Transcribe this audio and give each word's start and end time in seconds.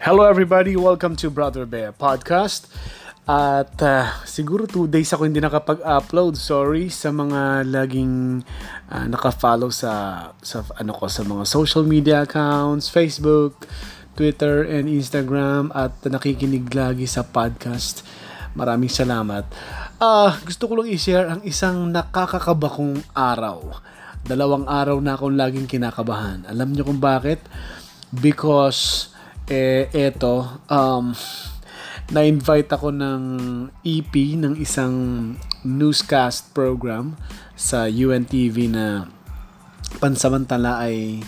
Hello 0.00 0.24
everybody, 0.24 0.80
welcome 0.80 1.12
to 1.12 1.28
Brother 1.28 1.68
Bear 1.68 1.92
Podcast. 1.92 2.72
At 3.28 3.76
uh, 3.84 4.08
siguro 4.24 4.64
two 4.64 4.88
days 4.88 5.12
ako 5.12 5.28
hindi 5.28 5.44
nakapag-upload. 5.44 6.40
Sorry 6.40 6.88
sa 6.88 7.12
mga 7.12 7.68
laging 7.68 8.40
uh, 8.88 9.04
naka-follow 9.12 9.68
sa 9.68 9.92
sa 10.40 10.64
ano 10.80 10.96
ko 10.96 11.04
sa 11.04 11.20
mga 11.20 11.44
social 11.44 11.84
media 11.84 12.24
accounts, 12.24 12.88
Facebook, 12.88 13.68
Twitter 14.16 14.64
and 14.64 14.88
Instagram 14.88 15.68
at 15.76 15.92
nakikinig 16.08 16.72
lagi 16.72 17.04
sa 17.04 17.20
podcast. 17.20 18.00
Maraming 18.56 18.88
salamat. 18.88 19.52
Uh, 20.00 20.32
gusto 20.48 20.64
ko 20.64 20.80
lang 20.80 20.88
i-share 20.88 21.28
ang 21.28 21.44
isang 21.44 21.92
nakakakaba 21.92 22.72
kong 22.72 23.04
araw. 23.12 23.76
Dalawang 24.24 24.64
araw 24.64 24.96
na 24.96 25.12
akong 25.12 25.36
laging 25.36 25.68
kinakabahan. 25.68 26.48
Alam 26.48 26.72
niyo 26.72 26.88
kung 26.88 27.04
bakit? 27.04 27.44
Because 28.08 29.12
eh 29.50 29.90
eto 29.90 30.62
um 30.70 31.10
na-invite 32.10 32.70
ako 32.70 32.94
ng 32.94 33.22
EP 33.82 34.14
ng 34.38 34.54
isang 34.58 34.94
newscast 35.66 36.54
program 36.54 37.18
sa 37.54 37.86
UNTV 37.86 38.70
na 38.70 39.06
pansamantala 39.98 40.82
ay 40.86 41.22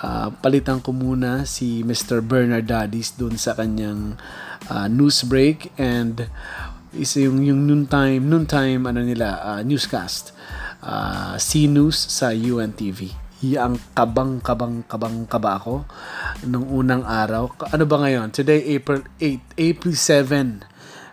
uh, 0.00 0.28
palitan 0.40 0.80
ko 0.80 0.92
muna 0.92 1.44
si 1.48 1.84
Mr. 1.84 2.24
Bernard 2.24 2.68
Dadis 2.68 3.16
doon 3.16 3.40
sa 3.40 3.56
kanyang 3.56 4.16
uh, 4.68 4.88
news 4.88 5.24
break 5.24 5.72
and 5.80 6.28
isa 6.96 7.24
yung 7.24 7.44
yung 7.44 7.68
noontime 7.68 8.24
noontime 8.24 8.84
ano 8.88 9.04
nila 9.04 9.44
uh, 9.44 9.60
newscast 9.60 10.32
uh, 10.80 11.36
C 11.36 11.68
News 11.68 11.96
sa 11.96 12.32
UNTV 12.32 13.27
yang 13.38 13.78
kabang 13.94 14.42
kabang 14.42 14.82
kabang 14.90 15.22
kaba 15.30 15.62
ako 15.62 15.86
nung 16.46 16.66
unang 16.66 17.06
araw. 17.06 17.54
Ano 17.70 17.86
ba 17.86 18.02
ngayon? 18.02 18.34
Today, 18.34 18.66
April 18.74 19.06
8, 19.22 19.54
April 19.54 19.94
7. 19.94 20.66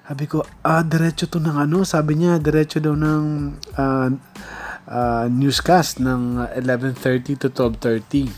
Sabi 0.05 0.25
ko, 0.29 0.45
ah, 0.65 0.85
diretso 0.85 1.29
to 1.29 1.41
ng 1.41 1.57
ano? 1.57 1.85
Sabi 1.85 2.17
niya, 2.17 2.37
diretso 2.41 2.81
daw 2.81 2.93
ng 2.93 3.25
uh, 3.77 4.09
uh, 4.89 5.25
newscast 5.29 6.01
ng 6.01 6.45
11.30 6.61 7.41
to 7.41 7.49
12.30. 7.49 8.29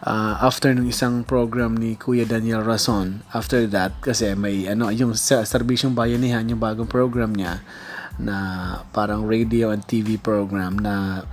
Uh, 0.00 0.34
after 0.40 0.72
ng 0.72 0.88
isang 0.88 1.26
program 1.26 1.76
ni 1.76 1.94
Kuya 1.98 2.24
Daniel 2.24 2.64
Rason, 2.64 3.22
after 3.34 3.66
that, 3.70 3.92
kasi 4.02 4.32
may 4.38 4.66
ano, 4.70 4.88
yung 4.90 5.12
sa 5.14 5.42
Serbisyong 5.42 5.94
Bayanihan, 5.94 6.46
yung 6.46 6.62
bagong 6.62 6.90
program 6.90 7.34
niya, 7.34 7.62
na 8.18 8.36
parang 8.90 9.26
radio 9.26 9.70
and 9.70 9.86
TV 9.86 10.18
program 10.18 10.78
na 10.78 11.26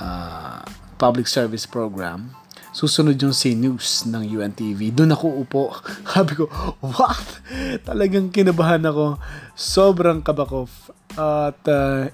uh, 0.00 0.64
public 0.96 1.28
service 1.28 1.68
program. 1.68 2.32
Susunod 2.70 3.18
yung 3.18 3.34
C 3.34 3.52
News 3.52 4.06
ng 4.06 4.22
UNTV. 4.40 4.94
Doon 4.94 5.12
ako 5.12 5.26
upo. 5.42 5.74
Sabi 6.14 6.38
ko, 6.38 6.48
what? 6.80 7.42
Talagang 7.84 8.32
kinabahan 8.32 8.86
ako. 8.86 9.20
Sobrang 9.52 10.22
kabako. 10.22 10.70
At 11.18 11.60
uh, 11.66 12.08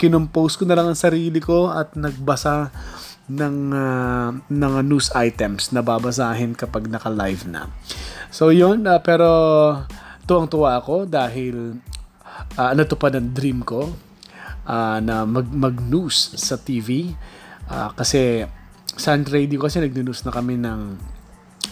kinompose 0.00 0.56
ko 0.56 0.64
na 0.64 0.76
lang 0.76 0.92
ang 0.92 0.98
sarili 0.98 1.38
ko 1.38 1.68
at 1.68 1.92
nagbasa 1.92 2.72
ng 3.26 3.56
uh, 3.74 4.30
ng 4.48 4.72
news 4.86 5.10
items 5.12 5.74
na 5.74 5.82
babasahin 5.82 6.54
kapag 6.54 6.86
naka-live 6.86 7.44
na. 7.50 7.68
So 8.30 8.54
yun, 8.54 8.86
uh, 8.86 9.02
pero 9.02 9.28
tuwang-tuwa 10.24 10.78
ako 10.78 11.04
dahil 11.10 11.82
uh, 12.56 12.68
ano 12.70 12.80
to 12.86 12.96
pa 12.96 13.10
ng 13.10 13.34
dream 13.34 13.60
ko 13.66 14.05
uh, 14.66 14.98
na 15.00 15.24
mag, 15.24 15.46
mag-news 15.48 16.34
sa 16.36 16.58
TV. 16.58 17.14
Uh, 17.70 17.88
ah, 17.88 17.90
kasi 17.94 18.44
sa 18.98 19.14
radio 19.16 19.62
kasi 19.62 19.80
nag-news 19.80 20.26
na 20.26 20.32
kami 20.34 20.58
ng 20.58 20.98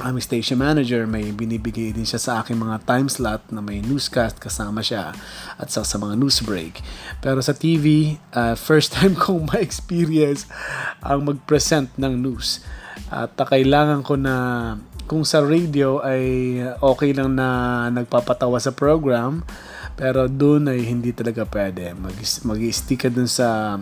aming 0.03 0.25
station 0.27 0.59
manager, 0.59 1.07
may 1.07 1.31
binibigay 1.31 1.95
din 1.95 2.03
siya 2.03 2.19
sa 2.19 2.33
akin 2.43 2.59
mga 2.59 2.83
time 2.83 3.07
slot 3.07 3.47
na 3.55 3.63
may 3.63 3.79
newscast 3.79 4.43
kasama 4.43 4.83
siya 4.83 5.15
at 5.55 5.71
sa, 5.71 5.87
sa 5.87 5.97
mga 6.03 6.19
news 6.19 6.43
break. 6.43 6.83
Pero 7.23 7.39
sa 7.39 7.55
TV, 7.55 8.19
uh, 8.35 8.59
first 8.59 8.91
time 8.97 9.15
kong 9.15 9.47
ma-experience 9.47 10.51
ang 10.99 11.31
mag-present 11.31 11.95
ng 11.95 12.19
news. 12.19 12.59
At 13.07 13.39
uh, 13.39 13.47
kailangan 13.47 14.03
ko 14.03 14.19
na 14.19 14.35
kung 15.07 15.23
sa 15.23 15.45
radio 15.45 16.01
ay 16.01 16.59
okay 16.81 17.13
lang 17.15 17.37
na 17.37 17.87
nagpapatawa 17.93 18.59
sa 18.59 18.75
program, 18.75 19.47
pero 19.95 20.27
doon 20.27 20.71
ay 20.71 20.83
hindi 20.83 21.15
talaga 21.15 21.47
pwede. 21.47 21.95
Mag, 21.95 22.15
mag-stick 22.19 23.07
ka 23.07 23.11
dun 23.11 23.31
sa, 23.31 23.79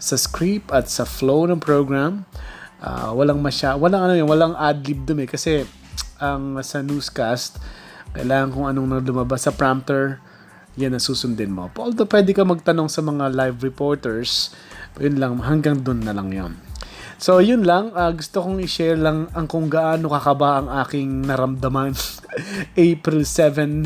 sa 0.00 0.16
script 0.16 0.72
at 0.72 0.88
sa 0.88 1.04
flow 1.04 1.44
ng 1.48 1.60
program. 1.60 2.24
Uh, 2.80 3.12
walang 3.12 3.44
masya, 3.44 3.76
walang 3.76 4.08
ano 4.08 4.16
yun, 4.16 4.24
walang 4.24 4.56
ad-lib 4.56 5.04
dun 5.04 5.20
eh. 5.20 5.28
Kasi 5.28 5.68
ang 6.16 6.56
sa 6.64 6.80
newscast, 6.80 7.60
kailangan 8.16 8.48
kung 8.56 8.66
anong 8.72 9.04
lumabas 9.04 9.44
sa 9.44 9.52
prompter, 9.52 10.16
yan 10.80 10.96
ang 10.96 11.04
susundin 11.04 11.52
mo. 11.52 11.68
Although 11.76 12.08
pwede 12.08 12.32
ka 12.32 12.40
magtanong 12.40 12.88
sa 12.88 13.04
mga 13.04 13.28
live 13.36 13.60
reporters, 13.60 14.56
yun 14.96 15.20
lang, 15.20 15.44
hanggang 15.44 15.84
doon 15.84 16.00
na 16.08 16.16
lang 16.16 16.32
yon. 16.32 16.52
So, 17.20 17.44
yun 17.44 17.68
lang. 17.68 17.92
Uh, 17.92 18.16
gusto 18.16 18.40
kong 18.40 18.64
i-share 18.64 18.96
lang 18.96 19.28
ang 19.36 19.44
kung 19.44 19.68
gaano 19.68 20.08
kakaba 20.08 20.64
ang 20.64 20.72
aking 20.80 21.28
naramdaman 21.28 21.92
April 22.80 23.28
7 23.28 23.84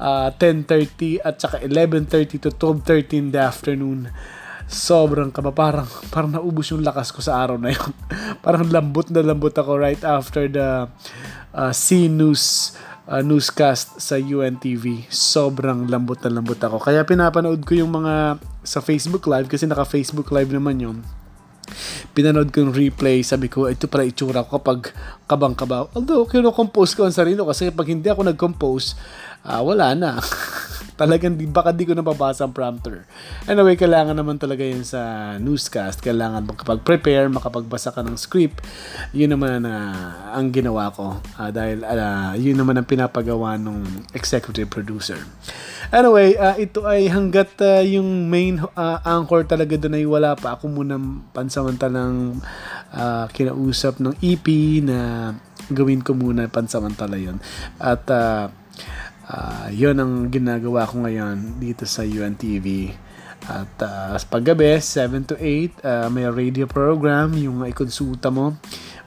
uh, 0.00 0.28
10.30 0.32 1.24
at 1.24 1.40
saka 1.40 1.60
11.30 1.64 2.42
to 2.42 2.50
12.30 2.52 3.16
in 3.16 3.26
the 3.32 3.40
afternoon. 3.40 4.08
Sobrang 4.66 5.30
kaba. 5.30 5.54
Parang, 5.54 5.86
parang 6.10 6.30
naubos 6.32 6.70
yung 6.74 6.82
lakas 6.82 7.14
ko 7.14 7.22
sa 7.22 7.38
araw 7.42 7.56
na 7.56 7.72
yun. 7.74 7.92
parang 8.44 8.66
lambot 8.66 9.08
na 9.12 9.22
lambot 9.22 9.54
ako 9.54 9.78
right 9.78 10.02
after 10.02 10.50
the 10.50 10.90
uh, 11.54 11.72
C 11.72 12.10
News 12.10 12.74
uh, 13.06 13.22
newscast 13.22 14.02
sa 14.02 14.18
UNTV. 14.18 15.06
Sobrang 15.06 15.86
lambot 15.86 16.18
na 16.26 16.42
lambot 16.42 16.58
ako. 16.58 16.82
Kaya 16.82 17.06
pinapanood 17.06 17.62
ko 17.62 17.78
yung 17.78 17.94
mga 17.94 18.42
sa 18.66 18.82
Facebook 18.82 19.30
Live 19.30 19.46
kasi 19.46 19.64
naka 19.70 19.86
Facebook 19.86 20.28
Live 20.34 20.50
naman 20.50 20.82
yun 20.82 20.98
pinanood 22.16 22.50
ko 22.54 22.66
yung 22.66 22.74
replay, 22.74 23.20
sabi 23.20 23.50
ko, 23.50 23.68
ito 23.68 23.86
pala 23.90 24.08
itsura 24.08 24.46
ko 24.46 24.58
kapag 24.58 24.90
kabang-kabaw. 25.26 25.92
Although, 25.92 26.24
kino-compose 26.26 26.94
ko 26.94 27.04
ang 27.04 27.14
sarili 27.14 27.38
kasi 27.42 27.68
pag 27.74 27.88
hindi 27.90 28.08
ako 28.08 28.30
nag-compose, 28.30 28.96
uh, 29.46 29.62
wala 29.62 29.94
na. 29.94 30.18
Talagang 31.00 31.36
di, 31.36 31.44
baka 31.44 31.76
di 31.76 31.84
ko 31.84 31.92
nababasa 31.92 32.48
ang 32.48 32.56
prompter. 32.56 33.04
Anyway, 33.44 33.76
kailangan 33.76 34.16
naman 34.16 34.40
talaga 34.40 34.64
yun 34.64 34.80
sa 34.80 35.36
newscast. 35.36 36.00
Kailangan 36.00 36.48
makapag-prepare, 36.48 37.28
makapagbasa 37.28 37.92
ka 37.92 38.00
ng 38.00 38.16
script. 38.16 38.64
Yun 39.12 39.36
naman 39.36 39.68
uh, 39.68 40.32
ang 40.32 40.48
ginawa 40.48 40.88
ko. 40.88 41.20
Uh, 41.36 41.52
dahil 41.52 41.84
uh, 41.84 42.32
yun 42.40 42.56
naman 42.56 42.80
ang 42.80 42.88
pinapagawa 42.88 43.60
ng 43.60 44.08
executive 44.16 44.72
producer. 44.72 45.20
Anyway, 45.94 46.34
uh, 46.38 46.56
ito 46.58 46.86
ay 46.86 47.10
hanggat 47.10 47.54
uh, 47.62 47.82
yung 47.82 48.30
main 48.30 48.62
uh, 48.62 48.98
anchor 49.06 49.46
talaga 49.46 49.78
doon 49.78 49.98
ay 49.98 50.04
wala 50.06 50.34
pa. 50.34 50.58
Ako 50.58 50.70
muna 50.70 50.98
pansamantalang 51.34 52.42
uh, 52.94 53.26
kinausap 53.30 54.02
ng 54.02 54.14
EP 54.22 54.46
na 54.82 55.30
gawin 55.70 56.02
ko 56.02 56.14
muna 56.14 56.46
pansamantala 56.50 57.18
yun. 57.18 57.38
At 57.78 58.06
uh, 58.10 58.50
Uh, 59.26 59.66
yun 59.74 59.98
ang 59.98 60.30
ginagawa 60.30 60.86
ko 60.86 61.02
ngayon 61.02 61.58
dito 61.58 61.82
sa 61.82 62.06
UNTV. 62.06 62.94
At 63.50 63.74
uh, 63.82 64.14
paggabi, 64.30 64.78
7 64.78 65.34
to 65.34 65.34
8, 65.34 65.82
uh, 65.82 66.06
may 66.14 66.30
radio 66.30 66.70
program, 66.70 67.34
yung 67.34 67.66
ikonsulta 67.66 68.30
mo. 68.30 68.54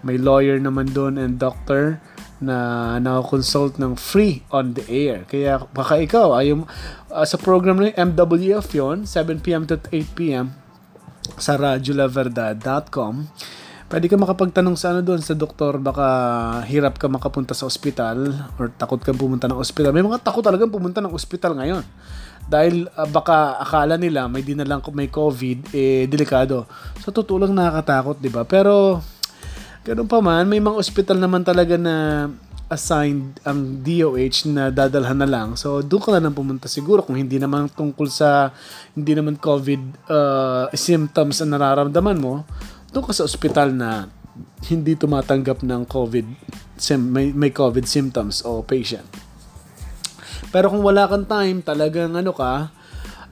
May 0.03 0.19
lawyer 0.19 0.59
naman 0.59 0.91
doon 0.91 1.15
and 1.15 1.39
doctor 1.39 2.03
na 2.39 2.97
na-consult 3.03 3.75
ng 3.79 3.99
free 3.99 4.43
on 4.51 4.75
the 4.75 4.83
air. 4.87 5.27
Kaya 5.27 5.63
baka 5.71 5.99
ikaw, 5.99 6.39
ayaw, 6.39 6.63
uh, 7.11 7.25
sa 7.27 7.35
program 7.39 7.83
ng 7.83 7.95
MWF 7.95 8.67
yon 8.75 9.03
7pm 9.03 9.67
to 9.67 9.75
8pm 9.91 10.55
sa 11.35 11.59
radiolaverdad.com 11.59 13.27
Pwede 13.89 14.05
ka 14.05 14.21
makapagtanong 14.21 14.77
sa 14.77 14.93
ano 14.93 15.01
doon 15.01 15.17
sa 15.17 15.33
doktor, 15.33 15.81
baka 15.81 16.05
hirap 16.69 17.01
ka 17.01 17.09
makapunta 17.09 17.57
sa 17.57 17.65
ospital 17.65 18.37
or 18.61 18.69
takot 18.77 19.01
ka 19.01 19.09
pumunta 19.17 19.49
ng 19.49 19.57
ospital. 19.57 19.89
May 19.89 20.05
mga 20.05 20.21
takot 20.21 20.45
talagang 20.45 20.69
pumunta 20.69 21.01
ng 21.01 21.09
ospital 21.09 21.57
ngayon. 21.57 21.81
Dahil 22.45 22.85
uh, 22.85 23.09
baka 23.09 23.57
akala 23.57 23.97
nila 23.97 24.29
may 24.29 24.45
dinalang 24.45 24.85
may 24.93 25.09
COVID, 25.09 25.73
eh 25.73 26.05
delikado. 26.05 26.69
So 27.01 27.09
totoo 27.09 27.41
lang 27.41 27.57
nakakatakot, 27.57 28.21
'di 28.21 28.29
ba? 28.29 28.45
Pero 28.45 29.01
ganun 29.89 30.05
pa 30.05 30.21
man, 30.21 30.45
may 30.45 30.61
mga 30.61 30.77
ospital 30.77 31.17
naman 31.17 31.41
talaga 31.41 31.73
na 31.73 32.29
assigned 32.69 33.41
ang 33.41 33.81
DOH 33.81 34.45
na 34.53 34.69
dadalhan 34.69 35.17
na 35.17 35.25
lang. 35.25 35.57
So, 35.57 35.81
doon 35.81 36.01
ka 36.05 36.09
na 36.13 36.21
lang 36.21 36.37
pumunta 36.37 36.69
siguro 36.69 37.01
kung 37.01 37.17
hindi 37.17 37.41
naman 37.41 37.65
tungkol 37.73 38.05
sa 38.05 38.53
hindi 38.93 39.17
naman 39.17 39.41
COVID 39.41 39.81
uh, 40.05 40.65
symptoms 40.77 41.41
ang 41.41 41.57
nararamdaman 41.57 42.21
mo 42.21 42.45
doon 42.93 43.05
ka 43.05 43.13
sa 43.13 43.25
ospital 43.25 43.73
na 43.73 44.09
hindi 44.69 44.97
tumatanggap 44.97 45.61
ng 45.61 45.81
COVID, 45.85 46.25
may, 47.09 47.33
may 47.33 47.51
COVID 47.53 47.85
symptoms 47.85 48.41
o 48.45 48.65
patient. 48.65 49.05
Pero 50.49 50.73
kung 50.73 50.81
wala 50.81 51.05
kang 51.05 51.29
time, 51.29 51.61
talagang 51.61 52.17
ano 52.17 52.33
ka, 52.33 52.73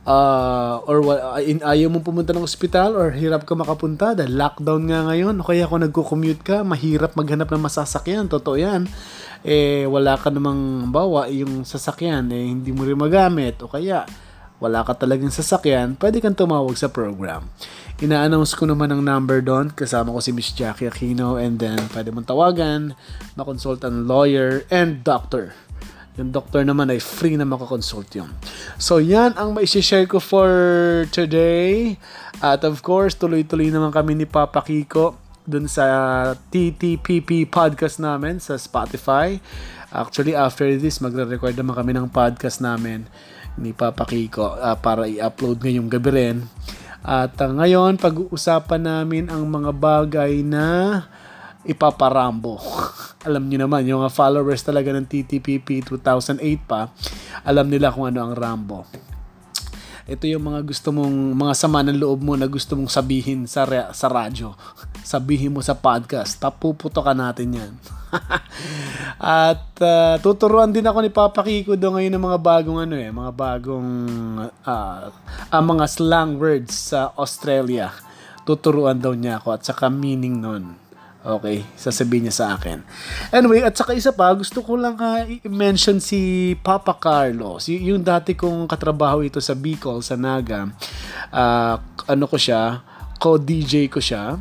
uh, 0.07 0.79
or 0.87 1.03
in, 1.43 1.59
ayaw 1.59 1.91
mong 1.91 2.07
pumunta 2.07 2.31
ng 2.31 2.47
ospital 2.47 2.95
or 2.95 3.11
hirap 3.11 3.43
ka 3.43 3.53
makapunta 3.53 4.15
dahil 4.15 4.39
lockdown 4.39 4.87
nga 4.87 4.99
ngayon 5.11 5.35
kaya 5.43 5.67
kung 5.67 5.83
nagko-commute 5.83 6.41
ka, 6.41 6.63
mahirap 6.63 7.13
maghanap 7.19 7.51
ng 7.51 7.67
masasakyan. 7.67 8.31
Totoo 8.31 8.55
yan. 8.55 8.87
Eh, 9.43 9.83
wala 9.85 10.15
ka 10.15 10.31
namang 10.31 10.89
bawa 10.89 11.29
yung 11.29 11.61
sasakyan, 11.67 12.31
eh, 12.33 12.49
hindi 12.49 12.73
mo 12.73 12.87
rin 12.87 12.97
magamit 12.97 13.61
o 13.61 13.69
kaya 13.69 14.07
wala 14.57 14.81
ka 14.81 14.97
talagang 14.97 15.29
sasakyan, 15.29 15.93
pwede 16.01 16.17
kang 16.17 16.33
tumawag 16.33 16.73
sa 16.73 16.89
program. 16.89 17.45
Ina-announce 18.01 18.57
ko 18.57 18.65
naman 18.65 18.89
ang 18.89 19.05
number 19.05 19.45
doon, 19.45 19.69
kasama 19.69 20.09
ko 20.09 20.19
si 20.21 20.33
Miss 20.33 20.49
Jackie 20.57 20.89
Aquino 20.89 21.37
and 21.37 21.61
then 21.61 21.77
pwede 21.93 22.09
mong 22.09 22.25
tawagan, 22.25 22.97
makonsult 23.37 23.85
ang 23.85 24.09
lawyer 24.09 24.65
and 24.73 25.05
doctor. 25.05 25.53
Yung 26.17 26.33
doctor 26.33 26.65
naman 26.65 26.89
ay 26.89 26.97
free 26.97 27.37
na 27.37 27.45
makakonsult 27.45 28.09
yun. 28.17 28.33
So, 28.81 28.97
yan 28.97 29.37
ang 29.37 29.53
maisi-share 29.53 30.09
ko 30.09 30.17
for 30.17 30.49
today. 31.13 32.01
At 32.41 32.65
of 32.65 32.81
course, 32.81 33.13
tuloy-tuloy 33.13 33.69
naman 33.69 33.93
kami 33.93 34.17
ni 34.17 34.25
Papa 34.25 34.65
Kiko 34.65 35.13
dun 35.45 35.69
sa 35.69 35.85
TTPP 36.49 37.45
podcast 37.47 38.01
namin 38.01 38.41
sa 38.41 38.57
Spotify. 38.57 39.37
Actually, 39.93 40.33
after 40.33 40.65
this, 40.75 40.99
magre-record 40.99 41.53
naman 41.53 41.77
kami 41.77 41.93
ng 41.93 42.09
podcast 42.09 42.59
namin 42.59 43.05
ni 43.55 43.71
Papa 43.71 44.03
Kiko 44.03 44.57
uh, 44.57 44.77
para 44.77 45.05
i-upload 45.05 45.61
ngayong 45.61 45.89
gabi 45.89 46.09
rin. 46.13 46.37
At 47.05 47.37
uh, 47.39 47.53
ngayon, 47.53 48.01
pag-uusapan 48.01 48.81
namin 48.83 49.29
ang 49.29 49.45
mga 49.45 49.71
bagay 49.71 50.41
na 50.41 50.65
ipaparambo. 51.67 52.57
alam 53.27 53.43
niyo 53.45 53.67
naman, 53.67 53.83
yung 53.83 54.01
mga 54.01 54.15
followers 54.15 54.63
talaga 54.63 54.95
ng 54.95 55.03
TTPP 55.03 55.83
2008 55.83 56.39
pa, 56.63 56.89
alam 57.43 57.67
nila 57.67 57.91
kung 57.91 58.07
ano 58.07 58.23
ang 58.23 58.33
Rambo. 58.33 58.87
Ito 60.07 60.23
yung 60.23 60.47
mga 60.47 60.63
gusto 60.63 60.95
mong, 60.95 61.35
mga 61.35 61.51
sama 61.51 61.83
ng 61.83 61.99
loob 61.99 62.23
mo 62.23 62.39
na 62.39 62.47
gusto 62.47 62.79
mong 62.79 62.87
sabihin 62.87 63.43
sa, 63.43 63.67
re, 63.67 63.91
sa 63.91 64.07
radyo. 64.07 64.55
Sabihin 65.07 65.51
mo 65.51 65.59
sa 65.59 65.75
podcast. 65.75 66.39
Tapuputo 66.39 67.03
ka 67.03 67.11
natin 67.11 67.51
yan. 67.51 67.73
At 69.19 69.75
uh, 69.83 70.15
tuturuan 70.23 70.71
din 70.71 70.87
ako 70.87 70.99
ni 71.03 71.11
Papa 71.11 71.43
Kiko 71.43 71.75
doon 71.75 71.99
ngayon 71.99 72.13
ng 72.15 72.25
mga 72.27 72.39
bagong 72.39 72.79
ano 72.87 72.95
eh, 72.95 73.11
mga 73.11 73.31
bagong 73.35 73.91
uh, 74.63 75.11
uh, 75.51 75.63
mga 75.63 75.85
slang 75.91 76.39
words 76.39 76.91
sa 76.95 77.11
Australia. 77.19 77.91
Tuturuan 78.47 78.99
daw 78.99 79.11
niya 79.11 79.43
ako 79.43 79.59
at 79.59 79.67
saka 79.67 79.91
meaning 79.91 80.39
nun. 80.39 80.86
Okay, 81.27 81.67
sasabihin 81.75 82.31
niya 82.31 82.35
sa 82.39 82.45
akin. 82.55 82.87
Anyway, 83.35 83.59
at 83.59 83.75
saka 83.75 83.91
isa 83.91 84.15
pa, 84.15 84.31
gusto 84.31 84.63
ko 84.63 84.79
lang 84.79 84.95
uh, 84.95 85.27
i-mention 85.27 85.99
si 85.99 86.55
Papa 86.63 86.95
Carlos. 86.95 87.67
Y- 87.67 87.91
yung 87.91 87.99
dati 87.99 88.31
kong 88.31 88.63
katrabaho 88.63 89.19
ito 89.27 89.43
sa 89.43 89.51
Bicol, 89.51 89.99
sa 89.99 90.15
Naga. 90.15 90.71
Uh, 91.27 91.75
ano 92.07 92.31
ko 92.31 92.39
siya, 92.39 92.79
co-DJ 93.19 93.91
ko 93.91 93.99
siya 93.99 94.39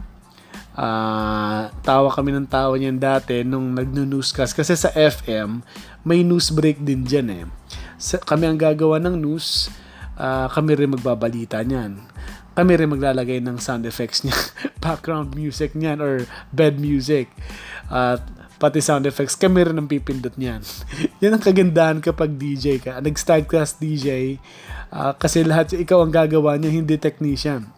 uh, 0.76 1.60
tawa 1.80 2.08
kami 2.12 2.36
ng 2.36 2.46
tawa 2.46 2.76
niyan 2.76 3.00
dati 3.00 3.42
nung 3.42 3.72
nagno-newscast 3.72 4.52
kasi 4.52 4.76
sa 4.76 4.92
FM 4.92 5.64
may 6.04 6.22
news 6.22 6.52
break 6.52 6.84
din 6.84 7.02
diyan 7.02 7.28
eh. 7.32 7.44
Sa, 7.96 8.20
kami 8.20 8.46
ang 8.46 8.60
gagawa 8.60 9.00
ng 9.02 9.16
news, 9.16 9.72
uh, 10.20 10.46
kami 10.52 10.76
rin 10.76 10.92
magbabalita 10.92 11.64
niyan. 11.64 11.98
Kami 12.56 12.72
rin 12.72 12.88
maglalagay 12.88 13.44
ng 13.44 13.60
sound 13.60 13.84
effects 13.84 14.24
niya, 14.24 14.34
background 14.84 15.36
music 15.36 15.76
niyan 15.76 16.00
or 16.00 16.24
bed 16.50 16.80
music. 16.80 17.28
At 17.92 18.24
uh, 18.24 18.48
pati 18.56 18.80
sound 18.80 19.04
effects, 19.04 19.36
kami 19.36 19.68
rin 19.68 19.76
ang 19.76 19.86
pipindot 19.86 20.34
niyan. 20.40 20.64
Yan 21.22 21.36
ang 21.36 21.44
kagandahan 21.44 22.00
kapag 22.00 22.40
DJ 22.40 22.80
ka. 22.80 22.96
Nag-start 23.04 23.44
class 23.44 23.76
DJ, 23.76 24.40
uh, 24.88 25.12
kasi 25.14 25.44
lahat 25.44 25.76
ikaw 25.76 26.00
ang 26.00 26.12
gagawa 26.12 26.56
niya, 26.56 26.72
hindi 26.72 26.96
technician 26.96 27.76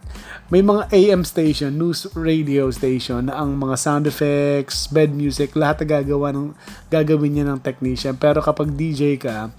may 0.48 0.64
mga 0.64 0.88
AM 0.88 1.28
station, 1.28 1.76
news 1.76 2.08
radio 2.16 2.72
station 2.72 3.28
na 3.28 3.36
ang 3.36 3.60
mga 3.60 3.76
sound 3.76 4.08
effects, 4.08 4.88
bed 4.88 5.12
music, 5.12 5.52
lahat 5.52 5.84
na 5.84 6.00
gagawa 6.00 6.32
ng, 6.32 6.56
gagawin 6.88 7.36
niya 7.36 7.44
ng 7.52 7.60
technician. 7.60 8.16
Pero 8.16 8.40
kapag 8.40 8.72
DJ 8.72 9.20
ka, 9.20 9.52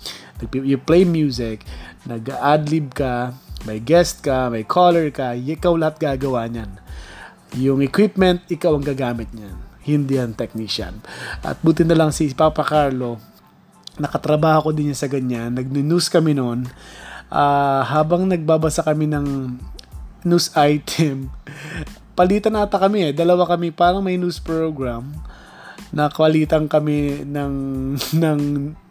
you 0.50 0.82
play 0.82 1.06
music, 1.06 1.62
nag-adlib 2.10 2.98
ka, 2.98 3.38
may 3.68 3.84
guest 3.84 4.24
ka, 4.24 4.48
may 4.48 4.64
caller 4.64 5.12
ka, 5.12 5.36
ikaw 5.36 5.76
lahat 5.76 6.00
gagawa 6.00 6.48
niyan. 6.48 6.72
Yung 7.60 7.82
equipment, 7.82 8.46
ikaw 8.48 8.78
ang 8.78 8.86
gagamit 8.86 9.34
niyan. 9.34 9.58
Hindi 9.84 10.22
ang 10.22 10.38
technician. 10.38 11.02
At 11.42 11.60
buti 11.66 11.82
na 11.82 11.98
lang 11.98 12.14
si 12.14 12.30
Papa 12.32 12.62
Carlo, 12.62 13.18
nakatrabaho 13.98 14.70
ko 14.70 14.72
din 14.72 14.94
niya 14.94 15.02
sa 15.02 15.12
ganyan. 15.12 15.58
Nag-news 15.58 16.08
kami 16.08 16.38
noon. 16.38 16.70
Uh, 17.30 17.82
habang 17.86 18.26
nagbabasa 18.26 18.86
kami 18.86 19.10
ng 19.10 19.58
news 20.24 20.54
item. 20.70 21.34
Palitan 22.16 22.56
ata 22.60 22.80
kami 22.80 23.10
eh. 23.10 23.14
Dalawa 23.16 23.50
kami, 23.50 23.74
parang 23.74 24.06
may 24.06 24.16
news 24.16 24.40
program 24.40 25.10
na 25.90 26.08
kwalitan 26.08 26.70
kami 26.70 27.26
ng, 27.26 27.54
ng, 28.24 28.42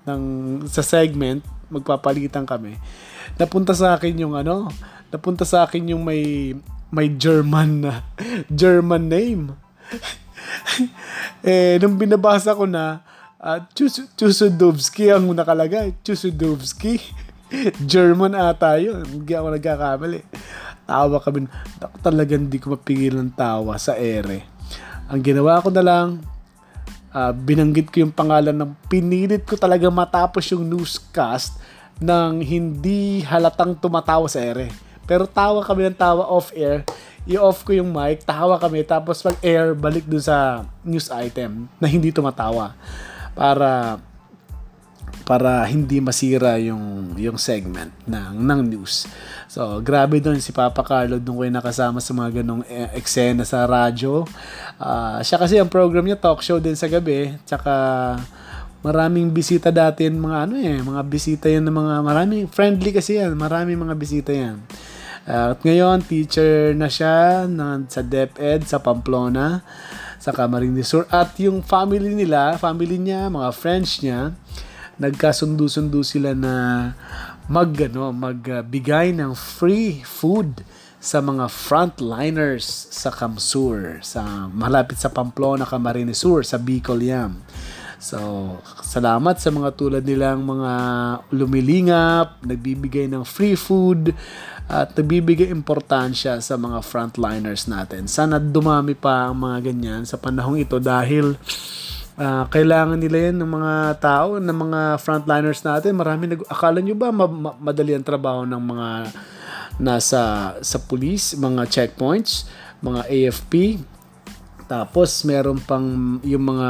ng, 0.03 0.23
sa 0.67 0.83
segment, 0.83 1.47
magpapalitan 1.71 2.43
kami. 2.43 2.75
Napunta 3.37 3.77
sa 3.77 3.99
akin 3.99 4.15
yung 4.17 4.33
ano, 4.39 4.73
napunta 5.13 5.45
sa 5.45 5.69
akin 5.69 5.93
yung 5.93 6.03
may, 6.05 6.55
may 6.89 7.13
German 7.13 7.85
na, 7.85 7.93
German 8.49 9.13
name. 9.13 9.53
eh, 11.45 11.77
nung 11.83 12.01
binabasa 12.01 12.57
ko 12.57 12.65
na, 12.65 13.05
uh, 13.43 13.59
Chus- 13.73 14.09
Chusudovsky 14.17 15.11
ang 15.13 15.29
nakalagay. 15.33 15.95
Chusudovsky. 16.03 17.01
German 17.91 18.37
ata 18.37 18.77
yun. 18.77 19.05
Hindi 19.05 19.33
ako 19.33 19.57
nagkakamali. 19.57 20.21
Tawa 20.85 21.17
kami. 21.21 21.49
Talagang 22.01 22.49
hindi 22.49 22.59
ko 22.61 22.77
mapigil 22.77 23.17
ng 23.17 23.33
tawa 23.37 23.77
sa 23.81 23.97
ere. 23.97 24.45
Ang 25.09 25.25
ginawa 25.25 25.65
ko 25.65 25.73
na 25.73 25.85
lang, 25.85 26.21
uh, 27.13 27.33
binanggit 27.33 27.89
ko 27.89 28.05
yung 28.05 28.13
pangalan 28.13 28.53
ng 28.53 28.73
pinilit 28.93 29.45
ko 29.49 29.57
talaga 29.57 29.89
matapos 29.89 30.45
yung 30.53 30.69
newscast 30.69 31.57
nang 31.99 32.39
hindi 32.43 33.23
halatang 33.27 33.75
tumatawa 33.75 34.31
sa 34.31 34.39
ere. 34.43 34.71
Pero 35.09 35.27
tawa 35.27 35.63
kami 35.67 35.91
ng 35.91 35.99
tawa 35.99 36.27
off-air. 36.31 36.87
I-off 37.29 37.67
ko 37.67 37.77
yung 37.77 37.93
mic, 37.93 38.25
tawa 38.25 38.57
kami, 38.57 38.87
tapos 38.87 39.21
pag-air, 39.21 39.77
balik 39.77 40.09
dun 40.09 40.23
sa 40.23 40.65
news 40.81 41.13
item 41.13 41.69
na 41.83 41.87
hindi 41.91 42.09
tumatawa. 42.15 42.73
Para 43.37 44.01
para 45.29 45.61
hindi 45.69 46.01
masira 46.01 46.57
yung 46.57 47.13
yung 47.21 47.37
segment 47.37 47.93
ng 48.09 48.33
ng 48.41 48.61
news. 48.65 49.05
So, 49.45 49.85
grabe 49.85 50.25
doon 50.25 50.41
si 50.41 50.57
Papa 50.57 50.81
Carlo 50.81 51.21
doon 51.21 51.37
ko 51.37 51.45
nakasama 51.45 52.01
sa 52.01 52.17
mga 52.17 52.41
ganong 52.41 52.65
eh, 52.65 52.89
eksena 52.97 53.45
sa 53.45 53.69
radyo. 53.69 54.25
Uh, 54.81 55.21
siya 55.21 55.37
kasi 55.37 55.61
ang 55.61 55.69
program 55.69 56.09
niya 56.09 56.17
talk 56.17 56.41
show 56.41 56.57
din 56.57 56.73
sa 56.73 56.89
gabi, 56.89 57.37
tsaka 57.45 58.17
maraming 58.83 59.35
bisita 59.35 59.75
dati 59.75 60.07
mga 60.07 60.39
ano 60.47 60.55
eh, 60.59 60.79
mga 60.79 61.03
bisita 61.07 61.47
yan 61.51 61.67
ng 61.67 61.77
mga 61.77 61.95
maraming 62.07 62.45
friendly 62.47 62.91
kasi 62.95 63.19
yan, 63.19 63.35
maraming 63.35 63.79
mga 63.79 63.95
bisita 63.99 64.31
yan. 64.31 64.63
Uh, 65.29 65.53
at 65.53 65.61
ngayon, 65.61 66.01
teacher 66.09 66.73
na 66.73 66.89
siya 66.89 67.45
na, 67.45 67.85
sa 67.85 68.01
DepEd 68.01 68.65
sa 68.65 68.81
Pamplona, 68.81 69.61
sa 70.17 70.33
Camarines 70.33 70.89
Sur. 70.89 71.05
At 71.13 71.37
yung 71.37 71.61
family 71.61 72.17
nila, 72.17 72.57
family 72.57 72.97
niya, 72.97 73.29
mga 73.29 73.53
friends 73.53 74.01
niya, 74.01 74.33
nagkasundo-sundo 74.97 76.01
sila 76.01 76.33
na 76.33 76.55
mag 77.45 77.71
ano, 77.77 78.09
magbigay 78.09 79.13
ng 79.13 79.37
free 79.37 80.01
food 80.01 80.65
sa 80.99 81.21
mga 81.21 81.47
frontliners 81.47 82.65
sa 82.91 83.13
Kamsur, 83.13 84.01
sa 84.03 84.51
malapit 84.51 84.97
sa 84.97 85.13
Pamplona, 85.13 85.69
Camarines 85.69 86.19
Sur, 86.19 86.41
sa 86.41 86.57
Bicol 86.57 87.05
yan. 87.05 87.37
So, 87.99 88.19
salamat 88.79 89.43
sa 89.43 89.51
mga 89.51 89.75
tulad 89.75 90.03
nilang 90.07 90.47
mga 90.47 90.73
lumilingap, 91.35 92.39
nagbibigay 92.47 93.11
ng 93.11 93.27
free 93.27 93.59
food, 93.59 94.15
at 94.71 94.95
nagbibigay 94.95 95.51
importansya 95.51 96.39
sa 96.39 96.55
mga 96.55 96.79
frontliners 96.85 97.67
natin. 97.67 98.07
Sana 98.07 98.39
dumami 98.39 98.95
pa 98.95 99.27
ang 99.27 99.43
mga 99.43 99.73
ganyan 99.73 100.03
sa 100.07 100.15
panahong 100.15 100.63
ito 100.63 100.79
dahil 100.79 101.35
uh, 102.21 102.45
kailangan 102.53 103.01
nila 103.01 103.33
yan 103.33 103.37
ng 103.41 103.51
mga 103.51 103.73
tao, 103.99 104.37
ng 104.37 104.59
mga 104.69 104.81
frontliners 105.01 105.65
natin. 105.65 105.97
Marami 105.97 106.37
nag 106.37 106.45
akala 106.47 106.85
nyo 106.85 106.95
ba 106.95 107.09
ma- 107.09 107.27
ma- 107.27 107.59
madali 107.59 107.97
ang 107.97 108.05
trabaho 108.05 108.45
ng 108.45 108.63
mga 108.63 108.89
nasa 109.81 110.55
sa 110.61 110.79
police, 110.85 111.39
mga 111.39 111.65
checkpoints, 111.71 112.47
mga 112.85 113.09
AFP. 113.09 113.81
Tapos 114.69 115.25
meron 115.25 115.59
pang 115.65 116.21
yung 116.23 116.45
mga 116.45 116.69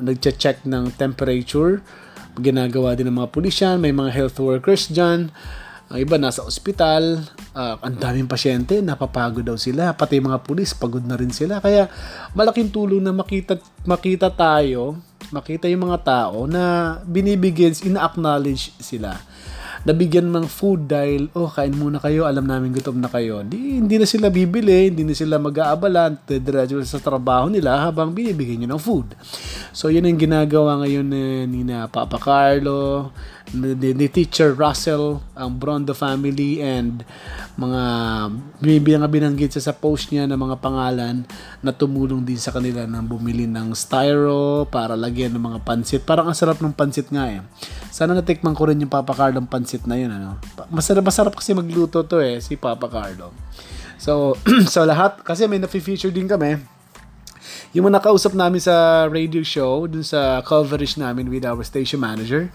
nagche-check 0.00 0.64
ng 0.64 0.96
temperature, 0.96 1.84
ginagawa 2.40 2.96
din 2.96 3.12
ng 3.12 3.20
mga 3.20 3.30
pulisyan, 3.32 3.76
may 3.76 3.92
mga 3.92 4.10
health 4.12 4.40
workers 4.40 4.88
diyan 4.88 5.28
ang 5.86 6.02
iba 6.02 6.18
nasa 6.18 6.42
ospital, 6.42 7.22
uh, 7.54 7.78
ang 7.78 7.94
daming 7.94 8.26
pasyente, 8.26 8.82
napapagod 8.82 9.46
daw 9.46 9.54
sila. 9.54 9.94
Pati 9.94 10.18
mga 10.18 10.42
pulis, 10.42 10.74
pagod 10.74 11.02
na 11.06 11.14
rin 11.14 11.30
sila. 11.30 11.62
Kaya 11.62 11.86
malaking 12.34 12.74
tulong 12.74 12.98
na 12.98 13.14
makita, 13.14 13.54
makita 13.86 14.26
tayo, 14.34 14.98
makita 15.30 15.70
yung 15.70 15.86
mga 15.86 16.02
tao 16.02 16.50
na 16.50 16.98
binibigyan, 17.06 17.70
ina-acknowledge 17.86 18.74
sila 18.82 19.14
nabigyan 19.86 20.34
ng 20.34 20.50
food 20.50 20.90
dahil, 20.90 21.30
oh, 21.38 21.46
kain 21.46 21.70
muna 21.70 22.02
kayo, 22.02 22.26
alam 22.26 22.42
namin 22.42 22.74
gutom 22.74 22.98
na 22.98 23.06
kayo. 23.06 23.46
Di, 23.46 23.78
hindi 23.78 24.02
na 24.02 24.04
sila 24.04 24.34
bibili, 24.34 24.90
hindi 24.90 25.06
na 25.06 25.14
sila 25.14 25.38
mag-aabala, 25.38 26.10
diretso 26.26 26.82
sa 26.82 26.98
trabaho 26.98 27.46
nila 27.46 27.86
habang 27.86 28.10
binibigyan 28.10 28.66
nyo 28.66 28.74
ng 28.74 28.82
food. 28.82 29.14
So, 29.70 29.86
yun 29.86 30.10
ang 30.10 30.18
ginagawa 30.18 30.82
ngayon 30.82 31.08
eh, 31.14 31.46
ni 31.46 31.62
na 31.62 31.86
Papa 31.86 32.18
Carlo, 32.18 33.14
ni, 33.54 33.94
ni 33.94 34.06
Teacher 34.10 34.56
Russell, 34.56 35.22
ang 35.38 35.60
Brondo 35.60 35.94
family, 35.94 36.58
and 36.58 37.06
mga 37.54 37.82
binibilang 38.58 39.06
binanggit 39.06 39.54
sa, 39.54 39.70
sa 39.70 39.74
post 39.76 40.10
niya 40.10 40.26
ng 40.26 40.38
mga 40.38 40.56
pangalan 40.58 41.22
na 41.62 41.70
tumulong 41.70 42.26
din 42.26 42.40
sa 42.40 42.50
kanila 42.50 42.82
ng 42.88 43.04
bumili 43.06 43.46
ng 43.46 43.70
styro 43.76 44.66
para 44.66 44.98
lagyan 44.98 45.36
ng 45.38 45.44
mga 45.44 45.58
pansit. 45.62 46.02
Parang 46.02 46.26
ang 46.26 46.36
sarap 46.36 46.58
ng 46.58 46.74
pansit 46.74 47.06
nga 47.12 47.30
eh. 47.30 47.40
Sana 47.94 48.18
natikman 48.18 48.56
ko 48.56 48.66
rin 48.66 48.82
yung 48.82 48.90
Papa 48.90 49.14
Carlo 49.14 49.38
pansit 49.46 49.86
na 49.86 49.94
yun. 49.94 50.10
Ano? 50.10 50.42
Masarap, 50.68 51.04
masarap 51.06 51.34
kasi 51.38 51.54
magluto 51.54 52.02
to 52.02 52.18
eh, 52.18 52.42
si 52.42 52.58
Papa 52.58 52.90
Carlo. 52.90 53.30
So, 53.96 54.36
so 54.72 54.84
lahat, 54.84 55.22
kasi 55.22 55.46
may 55.46 55.62
na-feature 55.62 56.12
din 56.12 56.28
kami 56.28 56.75
yung 57.74 57.90
mga 57.90 57.98
nakausap 57.98 58.36
namin 58.36 58.62
sa 58.62 59.06
radio 59.10 59.42
show, 59.42 59.90
dun 59.90 60.06
sa 60.06 60.38
coverage 60.46 60.94
namin 60.94 61.26
with 61.26 61.42
our 61.42 61.62
station 61.66 61.98
manager, 61.98 62.46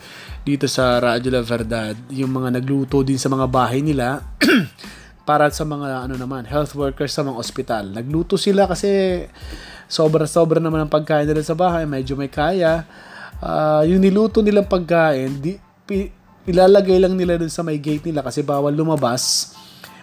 dito 0.48 0.70
sa 0.72 1.02
Radyo 1.04 1.30
La 1.34 1.44
Verdad, 1.44 1.96
yung 2.14 2.32
mga 2.32 2.62
nagluto 2.62 3.04
din 3.04 3.20
sa 3.20 3.28
mga 3.28 3.46
bahay 3.52 3.84
nila, 3.84 4.24
para 5.30 5.52
sa 5.54 5.68
mga 5.68 6.08
ano 6.08 6.16
naman, 6.18 6.48
health 6.48 6.74
workers 6.74 7.14
sa 7.14 7.22
mga 7.22 7.38
ospital. 7.38 7.84
Nagluto 7.92 8.40
sila 8.40 8.66
kasi 8.66 9.24
sobra-sobra 9.92 10.64
naman 10.64 10.88
ang 10.88 10.92
pagkain 10.92 11.28
nila 11.28 11.44
sa 11.44 11.54
bahay, 11.54 11.84
medyo 11.84 12.16
may 12.16 12.32
kaya. 12.32 12.88
Uh, 13.42 13.84
yung 13.86 14.02
niluto 14.02 14.40
nilang 14.40 14.70
pagkain, 14.70 15.38
di, 15.38 15.60
pi, 15.86 16.10
ilalagay 16.50 16.98
lang 16.98 17.14
nila 17.14 17.38
dun 17.38 17.52
sa 17.52 17.62
may 17.62 17.78
gate 17.78 18.08
nila 18.10 18.26
kasi 18.26 18.42
bawal 18.42 18.74
lumabas. 18.74 19.54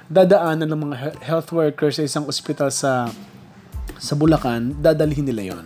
Dadaanan 0.08 0.68
ng 0.68 0.80
mga 0.88 0.96
health 1.26 1.50
workers 1.52 1.98
sa 1.98 2.04
isang 2.06 2.24
ospital 2.30 2.70
sa 2.70 3.10
sa 3.98 4.14
Bulacan, 4.14 4.78
dadalhin 4.78 5.26
nila 5.26 5.54
yon 5.54 5.64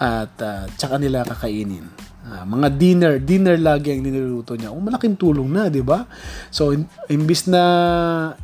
At 0.00 0.34
uh, 0.40 0.64
tsaka 0.74 0.96
nila 0.96 1.22
kakainin. 1.22 2.08
Uh, 2.28 2.44
mga 2.44 2.68
dinner, 2.76 3.14
dinner 3.24 3.56
lagi 3.56 3.88
ang 3.88 4.04
niluluto 4.04 4.52
niya. 4.52 4.68
Oh, 4.68 4.84
malaking 4.84 5.16
tulong 5.16 5.48
na, 5.48 5.72
di 5.72 5.80
ba? 5.80 6.04
So, 6.52 6.76
imbis 7.08 7.48
na 7.48 8.36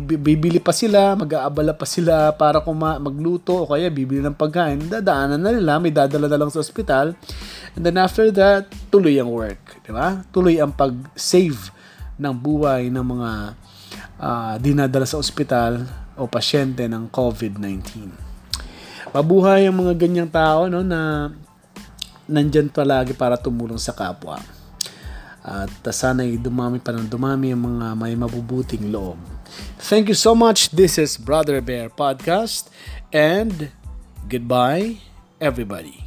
bibili 0.00 0.56
pa 0.56 0.72
sila, 0.72 1.12
mag-aabala 1.12 1.76
pa 1.76 1.84
sila 1.84 2.32
para 2.32 2.64
kuma 2.64 2.96
magluto 2.96 3.52
o 3.52 3.68
kaya 3.68 3.92
bibili 3.92 4.24
ng 4.24 4.32
pagkain, 4.32 4.88
dadaanan 4.88 5.36
na 5.36 5.52
nila, 5.52 5.76
may 5.76 5.92
dadala 5.92 6.32
na 6.32 6.40
lang 6.40 6.48
sa 6.48 6.64
ospital. 6.64 7.12
And 7.76 7.84
then 7.84 8.00
after 8.00 8.32
that, 8.32 8.72
tuloy 8.88 9.20
ang 9.20 9.28
work, 9.28 9.84
di 9.84 9.92
ba? 9.92 10.24
Tuloy 10.32 10.56
ang 10.56 10.72
pag-save 10.72 11.76
ng 12.16 12.32
buhay 12.32 12.88
ng 12.88 13.04
mga 13.04 13.30
uh, 14.16 14.54
dinadala 14.56 15.04
sa 15.04 15.20
ospital 15.20 15.84
o 16.16 16.24
pasyente 16.24 16.88
ng 16.88 17.12
COVID-19. 17.12 18.25
Mabuhay 19.14 19.66
ang 19.66 19.76
mga 19.82 19.94
ganyang 19.94 20.30
tao 20.30 20.66
no, 20.70 20.82
na 20.82 21.30
nandyan 22.26 22.70
palagi 22.70 23.14
para 23.14 23.38
tumulong 23.38 23.78
sa 23.78 23.94
kapwa. 23.94 24.42
At 25.46 25.70
sana'y 25.82 26.42
dumami 26.42 26.82
pa 26.82 26.90
ng 26.90 27.06
dumami 27.06 27.54
ang 27.54 27.62
mga 27.62 27.86
may 27.94 28.18
mabubuting 28.18 28.90
loob. 28.90 29.18
Thank 29.78 30.10
you 30.10 30.18
so 30.18 30.34
much. 30.34 30.74
This 30.74 30.98
is 30.98 31.14
Brother 31.14 31.62
Bear 31.62 31.86
Podcast 31.86 32.66
and 33.14 33.70
goodbye 34.26 34.98
everybody. 35.38 36.05